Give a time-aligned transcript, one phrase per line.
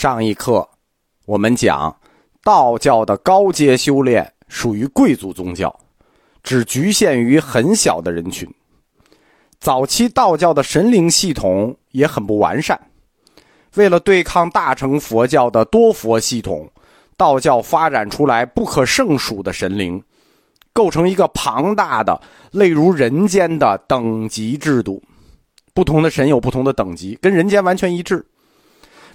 [0.00, 0.66] 上一课，
[1.26, 1.94] 我们讲
[2.42, 5.78] 道教的高阶修炼属于贵族宗教，
[6.42, 8.48] 只局限于很小的人群。
[9.58, 12.80] 早期道教的神灵系统也很不完善，
[13.74, 16.66] 为了对抗大乘佛教的多佛系统，
[17.18, 20.02] 道教发展出来不可胜数的神灵，
[20.72, 22.18] 构成一个庞大的、
[22.52, 25.02] 类如人间的等级制度。
[25.74, 28.24] 不同的神有不同的等级，跟人间完全一致。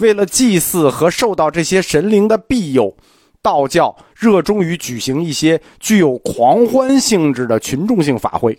[0.00, 2.96] 为了祭祀和受到这些神灵的庇佑，
[3.42, 8.58] 道教热衷于举行一些具有狂欢性质的群众性法会，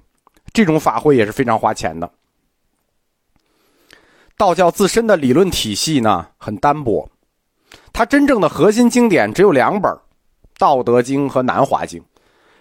[0.54, 2.09] 这种法会也是非常花钱的。
[4.38, 7.08] 道教自身的理论体系呢很单薄，
[7.94, 9.92] 它真正的核心经典只有两本，
[10.58, 12.00] 《道德经》和《南华经》，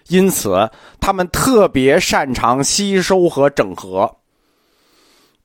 [0.07, 4.17] 因此他们特别擅长吸收和整合，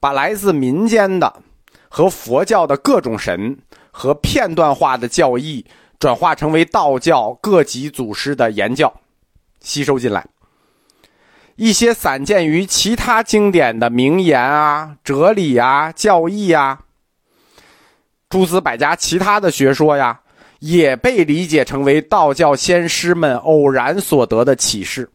[0.01, 1.43] 把来自民间的。
[1.89, 3.57] 和佛教的各种神
[3.91, 5.65] 和片段化的教义
[5.99, 8.93] 转化成为道教各级祖师的言教，
[9.61, 10.27] 吸收进来。
[11.57, 16.81] 一些散见于其他经典的名言啊、哲理啊、教义啊，
[18.29, 20.21] 诸子百家其他的学说呀，
[20.59, 25.11] 也被理解成为道教先师们偶然所得的启示。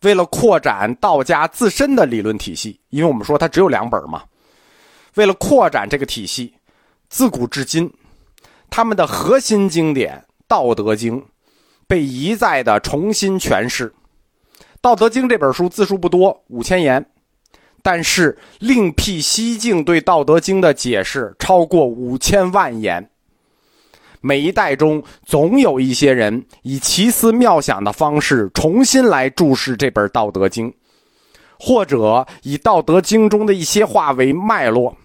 [0.00, 4.22] 为了扩展道家自身的理论体系，因为我们说它只有两本嘛。
[5.14, 6.54] 为了扩展这个体系，
[7.08, 7.92] 自古至今，
[8.68, 11.20] 他们的核心经典《道德经》
[11.86, 13.90] 被一再的重新诠释。
[14.80, 17.04] 《道德经》这本书字数不多，五千言，
[17.82, 23.10] 但是另辟蹊径对《道德经》的解释超过五千万言。
[24.22, 30.70] 每一代中，总有一些人以奇思妙想的方式重新来注释这本《道德经》。
[31.62, 34.96] 或者以《道德经》中的一些话为脉络，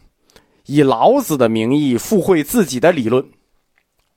[0.68, 3.22] 以老子的名义附会自己的理论，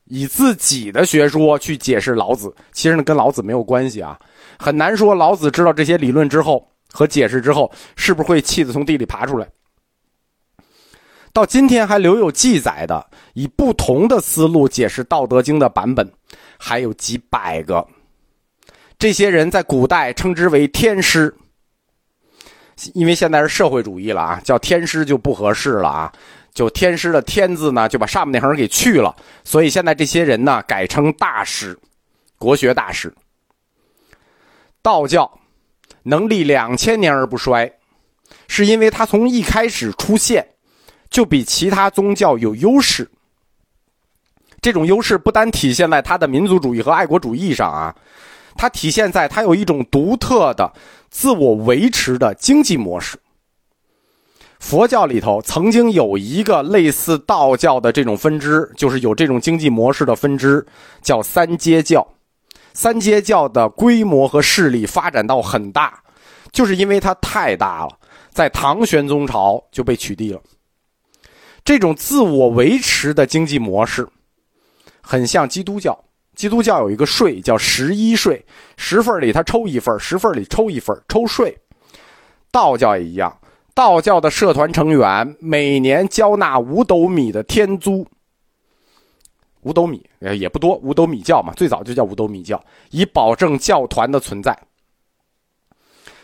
[0.05, 2.55] 以自己的学说去解释老子。
[2.71, 4.17] 其实呢，跟老子没有关系啊。
[4.57, 9.49] 很难说老子知道这些理论之后和解释之后，是不是会气得从地里爬出来。
[11.33, 13.05] 到今天还留有记载的，
[13.35, 16.09] 以不同的思路解释《道德经》的版本，
[16.57, 17.85] 还有几百个。
[18.97, 21.35] 这些人在古代称之为天师。
[22.95, 26.13] 因为现在是社会主义了啊，叫天师就不合适了啊，
[26.55, 31.79] 就天师的天字呢，就把上面那横给去了，所以现在这些人呢改称大师，
[32.39, 33.13] 国学大师。
[34.81, 35.31] 道教
[36.05, 37.71] 能立两千年而不衰，
[38.47, 40.47] 是因为它从一开始出现
[41.11, 43.11] 就比其他宗教有优势。
[44.61, 47.95] 这种优势不单体现在它的民族主义和爱国主义上啊。
[48.59, 50.71] 它体现在它有一种独特的
[51.09, 53.17] 自我维持的经济模式。
[54.59, 60.67] 佛教里头曾经有一个类似道教的这种分支，就是有这种经济模式的分支，
[61.01, 62.07] 叫三阶教。
[62.75, 66.03] 三阶教的规模和势力发展到很大，
[66.51, 67.99] 就是因为它太大了，
[68.33, 70.41] 在唐玄宗朝就被取缔了。
[71.65, 74.09] 这种自我维持的经济模式，
[75.01, 75.97] 很像基督教。
[76.39, 78.41] 基督教有一个税叫十一税，
[78.77, 81.59] 十份里他抽一份，十份里抽一份，抽税。
[82.53, 83.37] 道教也一样，
[83.75, 88.07] 道教的社团成员每年交纳五斗米的天租。
[89.63, 94.57] 五斗米也不多，五斗米教嘛，最早就叫五斗米教，以保证教团的存在。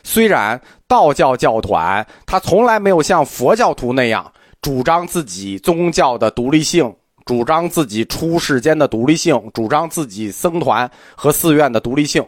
[0.05, 4.33] 虽然道教教团他从来没有像佛教徒那样
[4.63, 6.95] 主张自己宗教的独立性。
[7.25, 12.27] 主张自己出世间的独立性，主张自己僧团和寺院的独立性，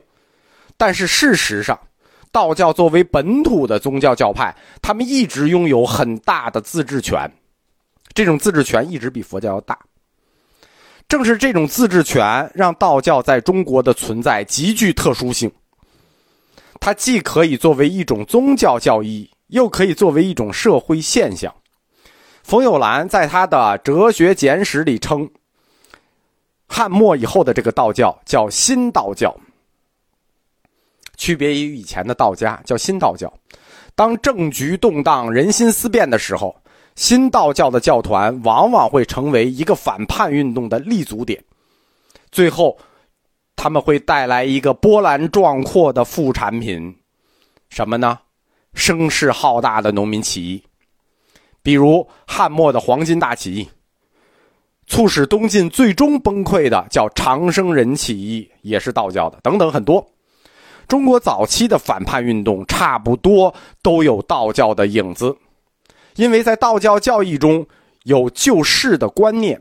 [0.77, 1.79] 但是事实上，
[2.33, 7.31] 道教作为本土的宗教教派，他们一直拥有很大的自治权，
[8.15, 9.79] 这种自治权一直比佛教要大。
[11.09, 15.51] 正是这种自治权，让道教在中国的存在极具特殊性。
[16.81, 21.55] 它既可以作为一种宗教教义，又可以作为一种社会现象。
[22.47, 25.29] 冯友兰在他的《哲学简史》里称，
[26.69, 29.37] 汉末以后的这个道教叫新道教，
[31.17, 33.35] 区别于以前的道家，叫新道教。
[33.97, 36.55] 当政局动荡、人心思变的时候，
[36.95, 41.43] 新道教的教团往往会成为一个反叛运动的立足点，
[42.31, 42.79] 最后
[43.57, 46.97] 他们会带来一个波澜壮阔的副产品，
[47.71, 48.21] 什么呢？
[48.73, 50.63] 声势浩大的农民起义。
[51.67, 53.69] 比如汉末的黄巾大起义，
[54.87, 60.09] 促使东晋最终崩溃的叫长生人起义，也是道教的，等等很多。
[60.87, 63.53] 中国早期的反叛运动差不多
[63.83, 65.37] 都有道教的影子，
[66.15, 67.67] 因为在道教教义中
[68.05, 69.61] 有救世的观念，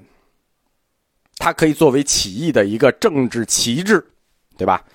[1.40, 4.06] 它可以作为起义的一个政治旗帜，
[4.56, 4.86] 对吧？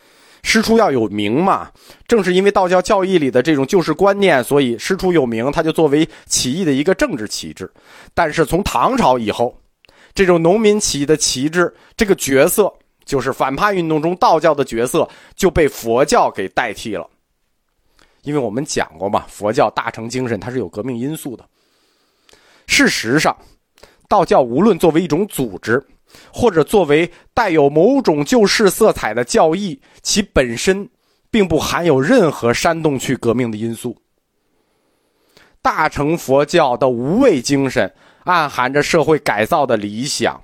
[0.43, 1.71] 师出要有名嘛，
[2.09, 7.71] 正是因为道教教义里的这种救世观念，所以师出有名，它就作为起义的一个政治旗帜。
[8.15, 9.55] 但是从唐朝以后，
[10.15, 12.73] 这种农民起义的旗帜这个角色，
[13.05, 17.07] 就是反叛运动中道教的角色，就被佛教给代替了。
[18.23, 21.45] 因为我们讲过嘛，佛教大乘精神它是有革命因素的。
[22.67, 23.37] 事实上，
[24.09, 25.83] 道教无论作为一种组织，
[26.33, 30.89] 或者作为带有某种救世色彩的教义，其本身
[31.31, 33.97] 并不含有任何煽动去革命的因素。
[35.63, 37.93] 大乘佛教的无畏精神
[38.25, 40.43] 暗含着社会改造的理想，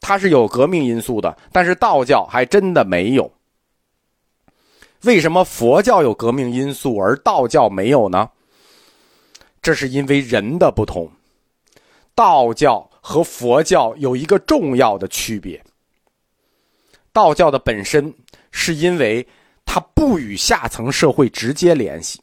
[0.00, 3.30] 它是有革命因素的，但是道教还真的没有。
[5.02, 8.28] 为什么佛教有革命因素而道教没有呢？
[9.62, 11.10] 这是因为人的不同。
[12.14, 15.62] 道教和佛教有一个重要的区别。
[17.12, 18.12] 道教的本身
[18.50, 19.24] 是因为
[19.64, 22.20] 它不与下层社会直接联系，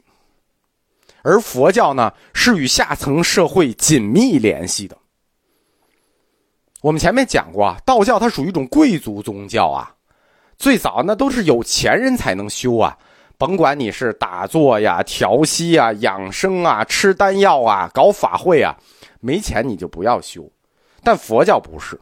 [1.22, 4.94] 而佛教呢是与下层社会紧密联系的。
[6.82, 9.90] 我们前面讲过啊，道教它属于一种贵族宗教啊。
[10.58, 12.98] 最早那都是有钱人才能修啊，
[13.38, 18.76] 甭管你是打坐呀、调息啊、养生啊、吃丹药啊、搞法会啊，
[19.20, 20.46] 没钱你就不要修。
[21.04, 22.00] 但佛教不是，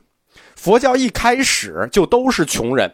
[0.56, 2.90] 佛教一开始就都是穷人，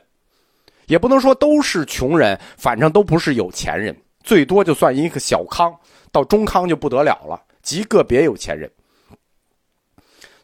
[0.87, 5.75] 也不能说都是穷人，反正都不是有钱人，最多就算一个小康，
[6.11, 8.71] 到中康就不得了了，极个别有钱人。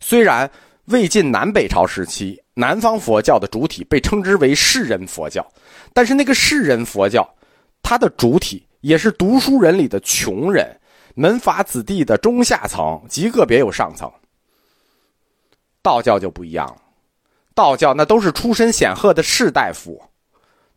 [0.01, 0.51] 虽然
[0.87, 2.41] 魏晋南北朝时期。
[2.57, 5.45] 南方佛教的主体被称之为士人佛教，
[5.93, 7.29] 但是那个士人佛教，
[7.83, 10.65] 它的主体也是读书人里的穷人、
[11.17, 14.09] 门阀子弟的中下层，极个别有上层。
[15.85, 16.77] 道教就不一样了，
[17.55, 20.03] 道教那都是出身显赫的士大夫，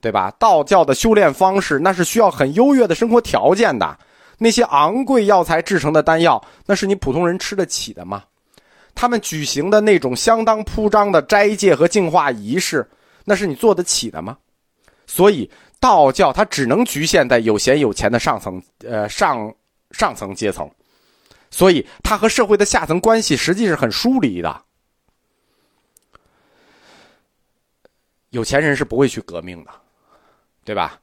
[0.01, 0.29] 对吧？
[0.37, 3.97] 道教的修炼方式那是需要很优越的生活条件的，
[4.37, 8.25] 那些昂贵药材制成的丹药，那是你普通人吃得起的吗？
[8.93, 12.85] 他们举行的那种相当铺张的斋戒和净化仪式，
[13.23, 14.37] 那是你做得起的吗？
[15.05, 15.49] 所以
[15.79, 19.53] 道教它只能局限在有闲有钱的上层，呃上
[19.91, 20.69] 上层阶层，
[21.49, 24.63] 所以它和社会的下层关系实际是很疏离的。
[28.31, 29.71] 有钱人是不会去革命的，
[30.65, 30.99] 对吧？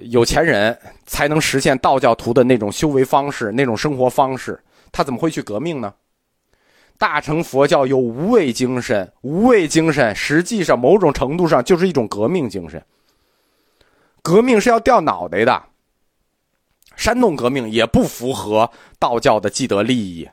[0.00, 4.58] 有钱人才能实现道教徒的那种修为方式、那种生活方式，
[4.90, 5.92] 他怎么会去革命呢？
[6.98, 12.82] 大乘佛教有无畏精神，无畏精神实际上某种程度上就是一种革命精神。
[14.22, 15.62] 革命是要掉脑袋的，
[16.96, 20.28] 煽动革命也不符合道教的既得利益。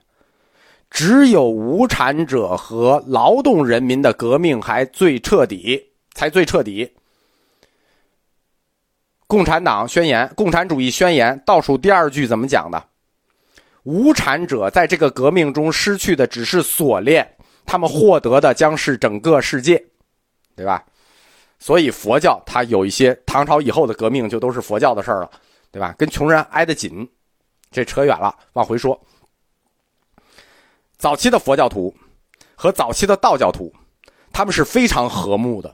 [0.90, 5.89] 只有无产者和劳动人民的革命还最彻底，
[6.20, 6.94] 才最彻底。
[9.26, 12.88] 共产党宣言，共产主义宣言倒数第二句怎么讲的？
[13.84, 19.82] 无产者在这个革命中失去的只是锁链，他们获得的将是整个世界，
[20.58, 20.84] 对吧？
[21.58, 25.32] 所以佛教它有一些唐朝以后的革命就都是佛教的事儿了，
[25.72, 25.96] 对吧？
[25.98, 27.10] 跟穷人挨得紧，
[27.72, 29.02] 这扯远了，往回说。
[30.98, 31.96] 早期的佛教徒
[32.56, 33.74] 和早期的道教徒，
[34.34, 35.74] 他们是非常和睦的，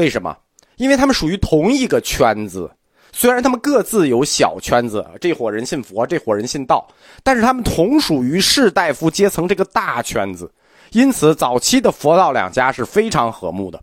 [0.00, 0.34] 为什么？
[0.76, 2.70] 因为他们属于同一个圈子。
[3.12, 6.88] 虽然他们各自有小圈子，这伙人信佛，这伙人信道，
[7.22, 10.50] 但是他们同属于士大夫阶层这个大圈子，
[10.92, 13.82] 因此早期的佛道两家是非常和睦的。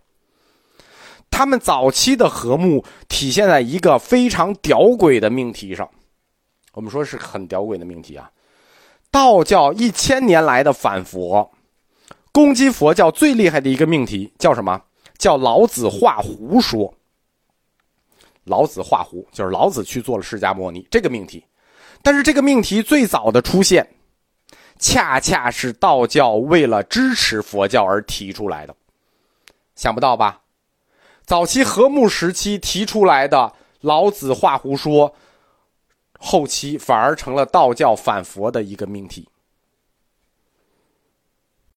[1.29, 5.87] 他们早期的和睦体现在一个非常屌诡的命题上，
[6.73, 8.31] 我们说是很屌诡的命题啊。
[9.11, 11.51] 道教一千年来的反佛，
[12.31, 14.81] 攻击佛教最厉害的一个命题叫什么？
[15.17, 16.93] 叫老子画胡说。
[18.45, 21.43] 老子画胡，就是老子去做了释迦牟尼这个命题，
[22.01, 23.85] 但是这个命题最早的出现，
[24.79, 28.73] 恰恰是道教为了支持佛教而提出来的，
[29.75, 30.41] 想不到吧？
[31.25, 35.13] 早期和睦时期提出来的老子画胡说，
[36.17, 39.27] 后期反而成了道教反佛的一个命题。